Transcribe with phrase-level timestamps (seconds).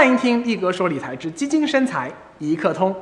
[0.00, 2.96] 欢迎听力哥说理财之基金生财一刻通。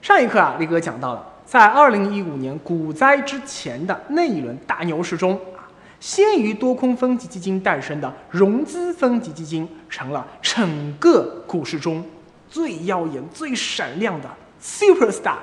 [0.00, 5.68] 上一课啊，力哥讲到了，在二零一五年股灾之前的那一轮大牛市中啊，
[6.00, 12.02] 先于多空分级基金诞生的融资分级基金，成了整个股市中
[12.48, 15.36] 最耀眼、最闪亮的 super star。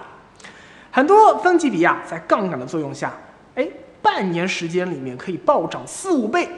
[0.90, 3.13] 很多分级比啊，在杠杆的作用下，
[3.54, 3.70] 哎，
[4.02, 6.49] 半年时间里面可以暴涨四五倍，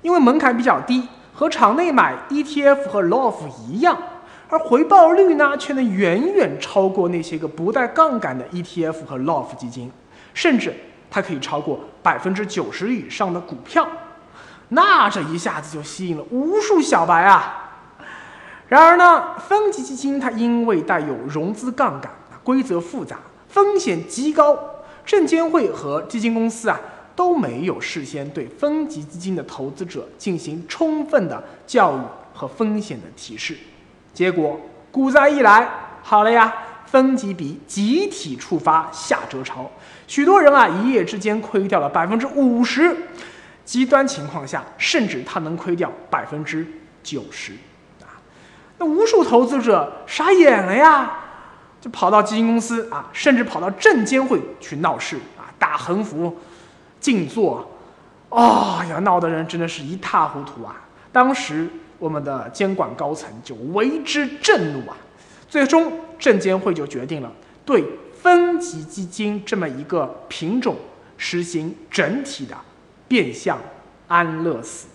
[0.00, 1.06] 因为门槛比较低。
[1.40, 3.34] 和场内买 ETF 和 LOF
[3.66, 3.96] 一样，
[4.50, 9.90] 而回报率呢，却能远远超过那些个不带杠杆的 ETF 和 LOF 基金，
[10.34, 10.74] 甚至
[11.10, 13.88] 它可以超过百分之九十以上的股票，
[14.68, 17.70] 那这一下子就吸引了无数小白啊！
[18.68, 22.12] 然而呢，分级基金它因为带有融资杠杆，
[22.44, 23.16] 规则复杂，
[23.48, 24.58] 风险极高，
[25.06, 26.78] 证监会和基金公司啊。
[27.14, 32.00] 都没有事先对分级基金的投资者进行充分的教育
[32.32, 33.56] 和风险的提示，
[34.14, 34.58] 结果
[34.90, 35.68] 股灾一来，
[36.02, 36.52] 好了呀，
[36.86, 39.70] 分级比集体触发下折潮，
[40.06, 42.96] 许多人啊一夜之间亏掉了百分之五十，
[43.64, 46.66] 极端情况下甚至他能亏掉百分之
[47.02, 47.52] 九十，
[48.02, 48.18] 啊，
[48.78, 51.18] 那无数投资者傻眼了呀，
[51.80, 56.36] 就跑到基金公司啊，甚至跑到证监会去闹事啊，打横幅。
[57.00, 57.66] 静坐，
[58.28, 60.84] 啊呀，闹得人真的是一塌糊涂啊！
[61.10, 64.96] 当时我们的监管高层就为之震怒啊，
[65.48, 67.32] 最终证监会就决定了
[67.64, 67.84] 对
[68.22, 70.76] 分级基金这么一个品种
[71.16, 72.54] 实行整体的
[73.08, 73.58] 变相
[74.06, 74.88] 安乐死。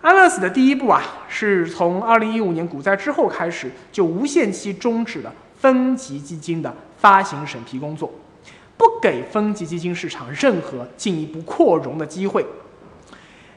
[0.00, 8.10] 安乐死的第一步啊，是从二零一五年股灾之后开始，就无限期终止了分级基金的发行审批工作。
[8.80, 12.42] 不给分级基金市场任何进一步扩容的机会。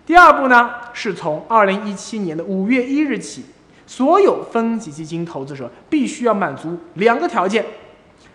[0.06, 3.46] 第二步呢，是从二零一七年的五月一日起，
[3.88, 7.66] 所有分级基金投资者必须要满足两个条件：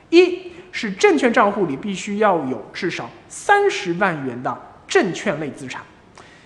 [0.09, 5.83] 一是证券账户里必须要有至少三十万元的证券类资产，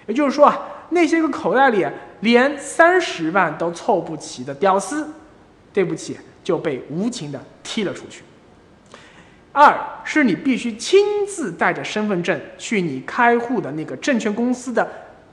[0.08, 1.86] 也就是说啊，那些个口袋里
[2.18, 5.08] 连三十万都凑不齐的屌丝，
[5.72, 8.24] 对不起，就被无情的踢了出去。
[9.52, 14.88] 二是你必须亲自带着身份证去你开户的那个证券公司的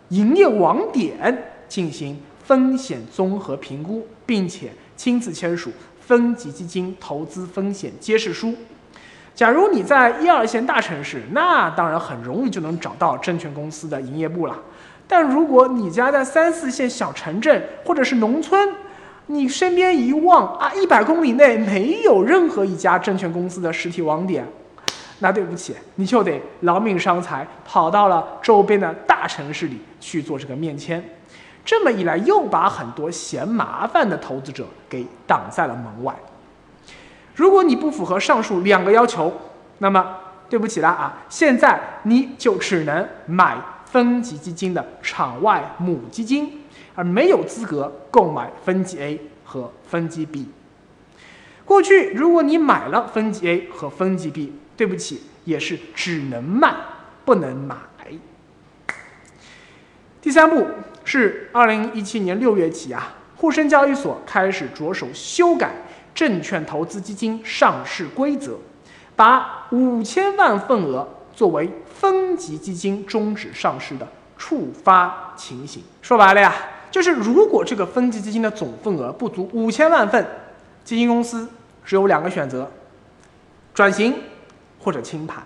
[0.09, 5.71] 营业网点进行风险综合评估，并且亲自签署
[6.01, 8.53] 分级基金投资风险揭示书。
[9.33, 14.59] 假如你在一二线大城市，那当然很容易就能找到证券公司的营业部了。
[15.07, 18.69] 但如果你家在三四线小城镇或者是农村，
[19.31, 24.43] 你身边一望啊，一百公里内没有任何一家证券公司的实体网点，
[25.19, 31.03] 那对不起，你就得劳命伤财，跑到了周边的大城市里去做这个面签。
[31.63, 36.15] 这么一来，又把很多嫌麻烦的投资者给挡在了门外。
[37.35, 39.31] 如果你不符合上述两个要求，
[39.77, 40.15] 那么
[40.49, 46.58] 对不起了啊，现在你就只能买分级基金的场外母基金。
[46.99, 50.49] 而没有资格购买分级 A 和分级 B。
[51.63, 56.75] 过去，如果你买了分级 A 和分级 B，对不起，也是只能卖
[57.23, 57.77] 不能买。
[60.21, 60.67] 第三步
[61.05, 65.71] 是二零一七年六月起啊，沪深交易所开始着手修改
[66.13, 68.59] 证券投资基金上市规则，
[69.15, 74.05] 把五千万份额作为分级基金终止上市的
[74.37, 75.81] 触发情形。
[76.01, 76.53] 说白了呀。
[76.91, 80.25] 就是如果这个分级基金的总份额不足五千万份，
[80.83, 81.47] 基金公司
[81.85, 82.69] 只有两个选择：
[83.73, 84.13] 转型
[84.79, 85.43] 或者清盘。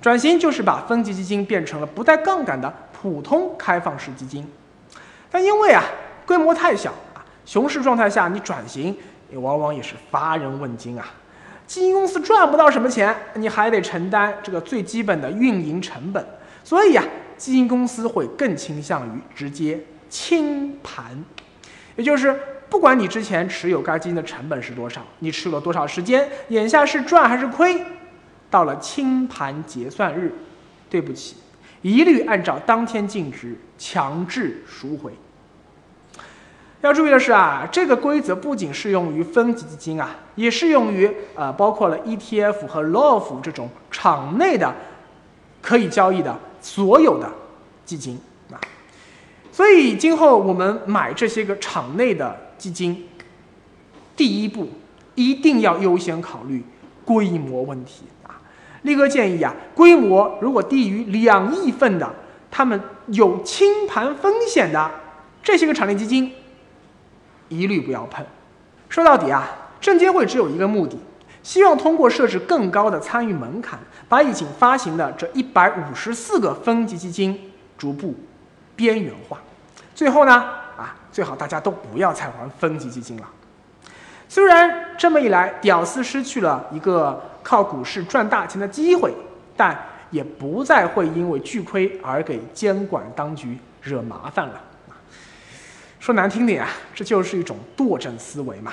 [0.00, 4.44] 转型就是把分级基金变成了不带杠杆的普通开放式基金，
[5.30, 5.84] 但因为啊
[6.26, 8.96] 规模太小啊，熊市状态下你转型
[9.30, 11.06] 也往往也是乏人问津啊，
[11.68, 16.26] 基金公司赚不到什么钱，你还得承担这个最基本的运营成本，
[16.64, 17.04] 所以啊，
[17.36, 19.78] 基金公司会更倾向于直接。
[20.12, 21.24] 清盘，
[21.96, 22.38] 也就是
[22.68, 27.82] 不管你之前持有该基金的成本是多少，你持有了多少时间，眼下是赚还是亏，
[28.50, 30.30] 到了清盘结算日，
[30.90, 31.36] 对不起，
[31.80, 35.10] 一律按照当天净值强制赎回。
[36.82, 44.74] 要注意的是啊，这个规则不仅适用于分级基金啊，也适用于呃包括了 ETF 和 LOF 这种场内的
[45.62, 47.32] 可以交易的所有的
[47.86, 48.20] 基金。
[49.52, 53.06] 所以，今后我们买这些个场内的基金，
[54.16, 54.66] 第一步
[55.14, 56.64] 一定要优先考虑
[57.04, 58.40] 规模问题啊！
[58.80, 62.14] 力哥建议啊，规模如果低于两亿份的，
[62.50, 64.90] 他们有清盘风险的
[65.42, 66.32] 这些个场内基金，
[67.50, 68.24] 一律不要碰。
[68.88, 69.46] 说到底啊，
[69.82, 70.96] 证监会只有一个目的，
[71.42, 73.78] 希望通过设置更高的参与门槛，
[74.08, 77.38] 把已经发行的这一百五十四个分级基金
[77.76, 78.14] 逐步
[78.82, 79.38] 边缘化。
[79.94, 80.32] 最后呢，
[80.76, 83.28] 啊，最好大家都不要再玩分级基金了。
[84.28, 89.14] 虽然这么一来，屌丝失去了一个靠股市赚大钱的机会，
[89.56, 89.78] 但
[90.10, 94.60] 也不再会因为巨亏而给监管当局惹麻烦了。
[96.00, 98.72] 说难听点啊，这就是一种惰政思维嘛。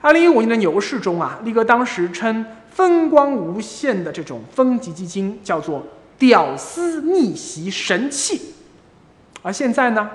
[0.00, 5.82] 二零一五年的牛市中啊，力哥当时称风光无限的这种分级基金叫做
[6.26, 8.54] “屌丝逆袭神器”，
[9.42, 10.10] 而现在呢，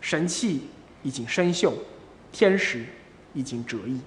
[0.00, 0.68] 神器
[1.02, 1.72] 已经生锈。
[2.32, 2.84] 天时
[3.32, 3.98] 已经折翼，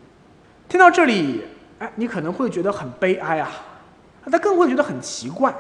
[0.68, 1.42] 听到这里，
[1.80, 3.50] 哎，你可能会觉得很悲哀啊，
[4.32, 5.52] 他更会觉得很奇怪。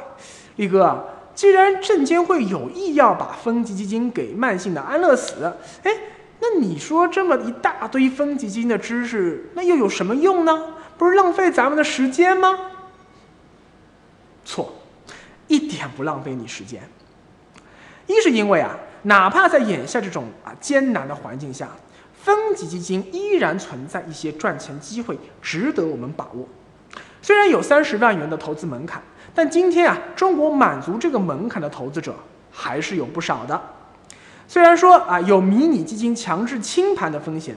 [0.57, 1.03] 力哥，
[1.33, 5.51] 既然证监会有意要把分级基金给慢性的安乐死，
[5.81, 5.91] 哎，
[6.39, 10.75] 那你说这么一大堆分级基金的知识，那又有什么用呢？
[10.95, 12.55] 不是浪费咱们的时间吗？
[15.49, 16.81] 一点不浪费你时间。
[18.07, 21.67] 一是因为啊，哪怕在眼下这种啊艰难的环境下。
[22.21, 26.45] 分级基金依然存在一些赚钱机会，值得我们把握。
[27.21, 29.01] 虽然有三十万元的投资门槛，
[29.33, 32.13] 但今天啊，中国满足这个门槛的投资者
[32.51, 33.61] 还是有不少的。
[34.49, 37.55] 虽然说啊，有迷你基金强制清盘的风险，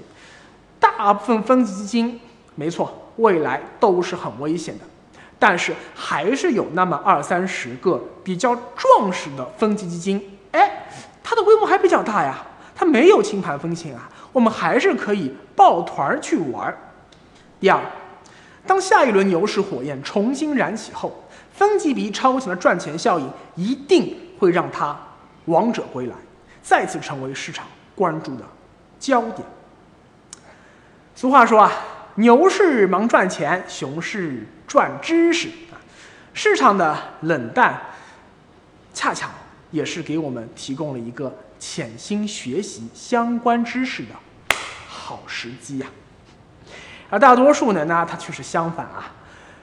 [0.78, 2.20] 大部分分级基金，
[2.54, 4.84] 没错，未来都是很危险的。
[5.42, 10.86] 但是还是有那么二三十个比较壮实的分级基金，哎，
[11.20, 12.38] 它的规模还比较大呀，
[12.76, 14.08] 它没有清盘风险啊。
[14.32, 16.72] 我们还是可以抱团去玩。
[17.58, 17.80] 第二，
[18.68, 21.12] 当下一轮牛市火焰重新燃起后，
[21.52, 24.96] 分级比超强的赚钱效应一定会让它
[25.46, 26.14] 王者归来，
[26.62, 27.66] 再次成为市场
[27.96, 28.44] 关注的
[29.00, 29.38] 焦点。
[31.16, 31.72] 俗话说啊，
[32.16, 35.80] 牛市忙赚钱，熊市赚知识啊。
[36.34, 37.80] 市场的冷淡，
[38.92, 39.28] 恰巧
[39.70, 41.34] 也是给我们提供了一个。
[41.64, 44.08] 潜心学习相关知识的
[44.88, 45.86] 好时机呀，
[47.08, 49.12] 而大多数人呢，他却是相反啊，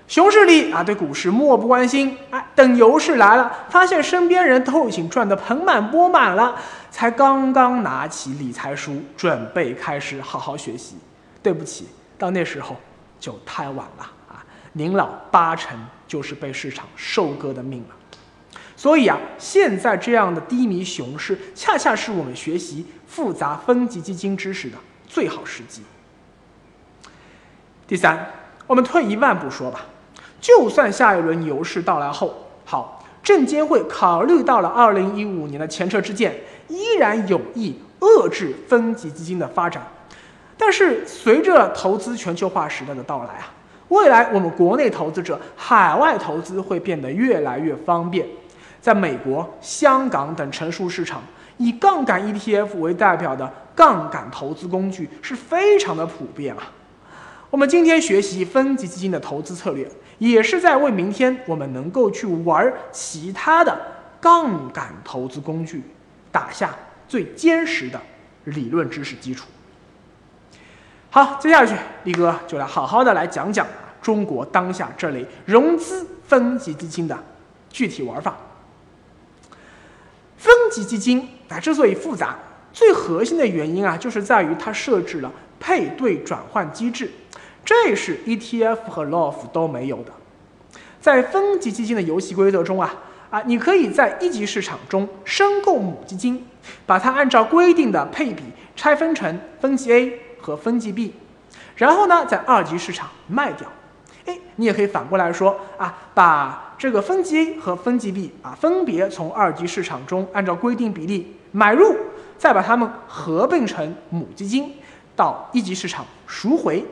[0.07, 6.55] 熊市里啊对股市漠不关心，哎，等牛市来了，发现身边人都已经赚得盆满钵满了，
[6.89, 10.95] 才刚刚拿起理财书准备开始好好学习。
[11.43, 11.85] 对不起，
[12.19, 12.75] 到那时候
[13.19, 17.95] 就太晚了啊，您老八成就是被市场收割的命了。
[18.75, 24.77] 所以啊，现在这样的低迷熊市，恰恰是我们学习复杂分级基金知识的
[25.07, 25.81] 最好时机。
[27.87, 28.31] 第三，
[28.67, 29.85] 我们退一万步说吧，
[30.39, 36.33] 就算下一轮牛市到来后，好，证监会考虑到了二零一五年的前车之鉴，
[36.67, 39.85] 依然有意遏制分级基金的发展，
[40.61, 43.49] 但是随着投资全球化时代的到来啊，
[43.87, 48.27] 未来我们国内投资者海外投资会变得越来越方便。
[48.81, 51.23] 在美国、香港等成熟市场，
[51.57, 56.69] 以杠杆 ETF 为代表的杠杆投资工具是非常的普遍啊。
[57.49, 63.75] 我们今天学习分级基金的投资策略，也是在为明天我们能够去玩其他的
[64.19, 65.81] 杠杆投资工具
[66.31, 66.75] 打下
[67.07, 67.99] 最坚实的
[68.43, 69.47] 理论知识基础。
[71.11, 71.73] 好，接下去
[72.03, 73.65] 力哥就来好好的来讲讲
[73.99, 77.17] 中国当下这类融资分级基金的
[77.69, 78.37] 具体玩法。
[80.37, 82.37] 分级基金啊，之所以复杂，
[82.71, 87.09] 最核心的原因啊，就是在于它设置了配对转换机制，
[87.65, 90.11] 这是 ETF 和 LOF 都没有的。
[91.01, 92.93] 在分级基金的游戏规则中啊，
[93.31, 96.45] 啊，你可以在一级市场中申购母基金，
[96.85, 98.43] 把它按照规定的配比
[98.75, 101.13] 拆分成分级 A 和分级 B，
[101.75, 103.67] 然后呢，在二级市场卖掉。
[104.25, 106.65] 哎，你也可以反过来说啊，把。
[106.79, 111.93] 这个分级 A 和分级 B 啊，分别从二级市场中按照规定比例买入，
[112.37, 114.75] 再把它们合并成母基金，
[115.13, 116.85] 到一级市场赎回。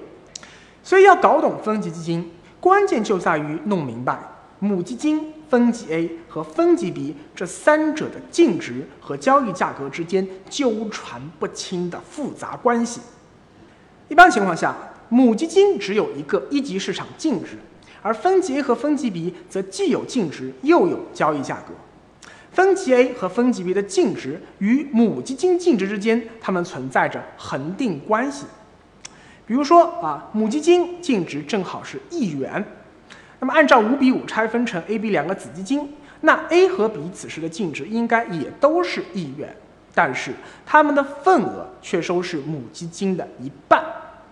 [0.84, 4.20] 所以要搞懂分级基金，关键就在于弄明白
[4.60, 13.00] 母基金、分级 A 和分级 B 这三者的净值和交易价格之间纠缠不清的复杂关系。
[14.08, 14.76] 一般情况下，
[15.10, 17.58] 母基金只有一个一级市场净值。
[18.04, 21.74] 而分级 A 和分级 B 则既有净值又有交易价格。
[22.54, 28.46] 分级 A 和分级 B 的净值与母基金净值之间，它们存在着恒定关系。
[29.46, 32.64] 比如说啊，母基金净值正好是一元，
[33.40, 39.54] 那么按照五比五拆分成 A、B 两个子基金，那 A 和 B 此时的净值应该也都是一元，
[39.94, 40.32] 但是
[40.66, 43.84] 他们的份额却收是母基金的一半，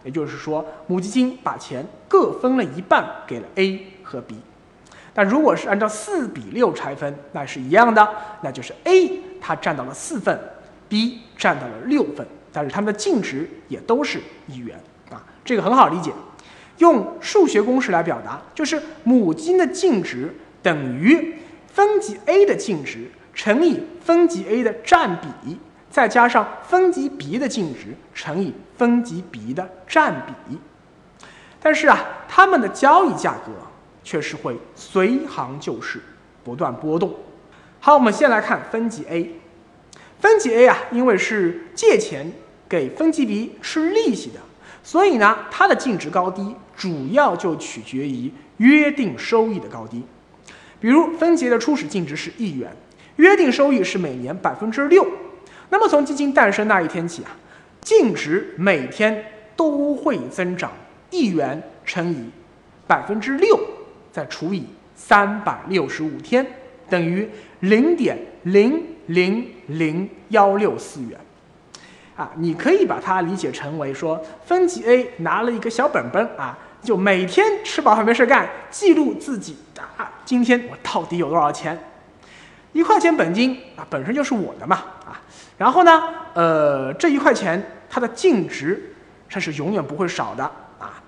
[0.05, 4.37] 也就是说，母基金把钱各分了一半给了 A 和 B。
[5.13, 8.07] 但如果是按照四比六拆分，那是一样的，
[8.41, 10.39] 那就是 A 它占到了四份
[10.87, 16.11] ，B 占到了六份，但是它们的净值也都是一元啊，这个很好理解，
[16.77, 21.35] 用数学公式来表达，就是母基金的净值等于。
[21.67, 25.57] 分级 A 的净值乘以分级 A 的占比，
[25.95, 30.57] 再加上分级 B 的净值乘以分级 B 的占比。
[31.61, 31.97] 但是啊，
[32.27, 33.53] 它们的交易价格
[34.03, 36.01] 却是会随行就市，
[36.43, 37.15] 不断波动。
[37.79, 39.39] 好，我们先来看分级 A。
[40.19, 42.29] 分级 A 啊，因为是借钱
[42.67, 44.41] 给分级 B 吃利息的，
[44.83, 50.03] 所以呢，它的净值高低主要就取决于约定收益的高低。
[50.81, 52.75] 比如分级的初始净值是一元，
[53.15, 55.07] 约定收益是每年百分之六，
[55.75, 57.35] 那么从基金诞生那一天起啊，
[57.81, 59.25] 净值每天
[59.57, 60.71] 都会增长
[61.09, 62.29] 一元乘以
[62.87, 63.59] 百分之六，
[64.09, 64.65] 再除以
[64.95, 66.47] 三百六十五天，
[66.89, 67.29] 等于
[67.59, 71.19] 零点零零零幺六四元。
[72.15, 76.57] 啊，你可以把它理解成为说，分级 A 拿了一个小本本啊。
[76.81, 79.57] 就每天吃饱饭没事干，记录自己
[79.97, 81.77] 啊，今天我到底有多少钱？
[82.71, 85.19] 一块钱本金啊，本身就是我的嘛啊。
[85.57, 88.93] 然后呢，呃，这一块钱它的净值
[89.29, 90.43] 它是永远不会少的
[90.79, 91.01] 啊。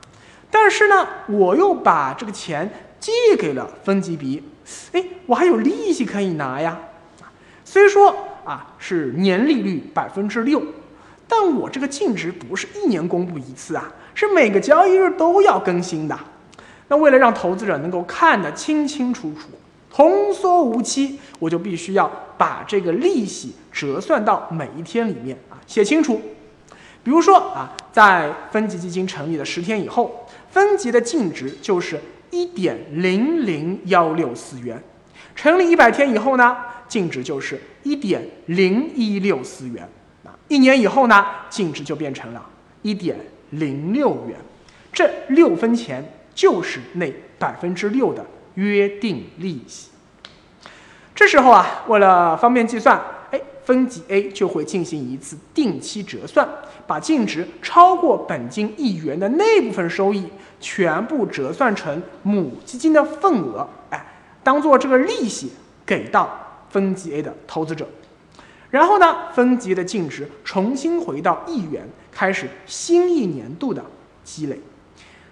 [0.50, 4.44] 但是呢，我又把这个钱借给了分级 B，
[4.94, 6.78] 哎，我还有利息可以拿呀。
[7.66, 10.64] 虽说啊是年利率百分之六，
[11.28, 13.92] 但我这个净值不是一年公布一次啊。
[14.16, 16.18] 是每个交易日都要更新的，
[16.88, 19.50] 那为了让投资者能够看得清清楚楚、
[19.92, 26.22] 童叟无欺，我就必须要把这个利息折算到每一天里面啊，写清楚。
[27.04, 32.00] 比如说啊，在分级基金成立的十天以后，分级的净值就是
[32.32, 34.78] 一点零零幺六四元；
[35.36, 39.84] 成立一百天以后呢，净值就是一点零一六四元；
[40.24, 42.46] 啊，一年以后呢，净值就变成了
[42.82, 43.18] 一点。
[43.52, 44.38] 零六元，
[44.92, 46.04] 这六分钱
[46.36, 48.26] 就是那百分之六的
[48.56, 49.90] 约定利息。
[51.18, 56.48] 这时候啊，为了方便计算，哎，分级 A 就会进行一次定期折算，
[56.86, 60.28] 把净值超过本金一元的那部分收益
[60.60, 64.06] 全部折算成母基金的份额，哎，
[64.44, 65.52] 当做这个利息
[65.84, 66.30] 给到
[66.70, 67.88] 分级 A 的投资者。
[68.70, 73.84] 然后呢，分级的净值重新回到一元，开始新一年度的
[74.24, 74.60] 积累，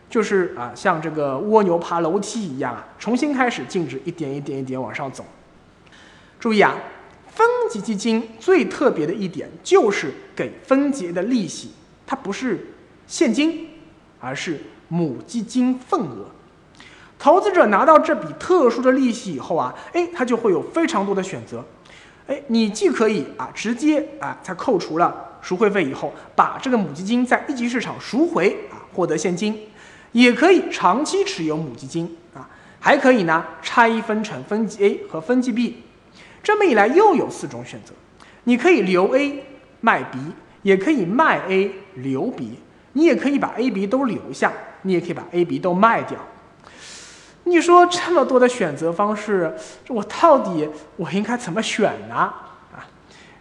[0.10, 5.24] 就是啊，像这个蜗牛爬楼梯一样啊，重新开始净值一点一点一点往上走。
[6.46, 6.76] 注意啊，
[7.28, 11.72] 分级基金最特别的一点就是给分级的利息，
[12.06, 12.68] 它不是
[13.08, 13.68] 现金，
[14.20, 16.28] 而是母基金份额。
[17.18, 21.66] 投资者拿到这笔特殊的利息以后啊，哎，他就会有非常多的选择。
[22.28, 29.60] 哎，你既可以啊直接啊在扣除了赎回费以后，把这个母基金在一级市场赎回啊获得现金，
[30.12, 32.48] 也可以长期持有母基金啊，
[32.80, 35.82] 还可以呢拆分成分级 A 和分级 B，
[36.46, 37.92] 这么一来又有四种选择，
[38.44, 39.44] 你可以留 A
[39.82, 40.20] 卖 B，
[40.62, 42.60] 也可以卖 A 留 B，
[42.94, 46.20] 你也可以把 A、B 都留下，你也可以把 A、B 都卖掉。
[47.46, 49.52] 你说这么多的选择方式，
[49.88, 52.16] 我到底我应该怎么选呢？
[52.16, 52.86] 啊，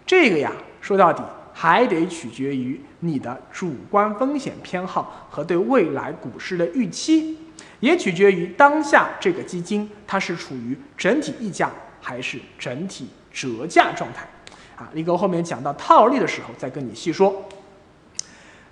[0.06, 7.37] 这个呀，说到底还得取决于你的主观风险偏好和对未来股市的预期，
[7.80, 11.70] 也取决于当下这个基金它是处于整体溢价
[12.04, 14.28] 还是整体折价状态。
[14.76, 17.49] 啊，力哥后面讲到套利的时候再跟你细说。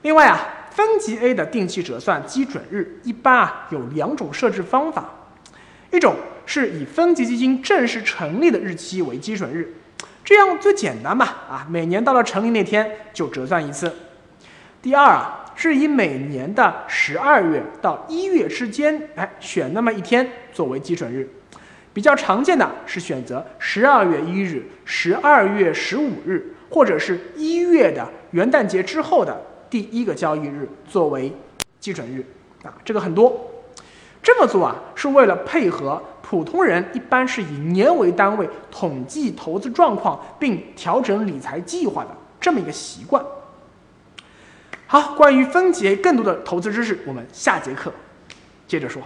[0.03, 5.09] 另外啊，分级 A 的定期折算基准日一般啊有两种设置方法。
[5.91, 9.75] 一种是以分级基金正式成立的日期为基准日，
[10.25, 13.95] 这样最简单嘛，啊，每年到了成立那天就折算一次。
[14.83, 21.31] 第二啊，是以每年的十二月到一月之间，哎，选那么一天作为基准日。
[21.93, 31.31] 比较常见的是选择十二月一日、十二月十五日，或者是一月的元旦节之后的第一个交易日作为
[31.79, 32.25] 基准日，
[32.65, 33.49] 啊，这个很多。
[34.23, 43.21] 这么做啊，是为了配合普通人一般是以年为单位统计投资状况并调整理财计划的这么一个习惯。
[44.87, 47.93] 好，关于分解更多的投资知识，我们下节课
[48.69, 49.03] 接着说。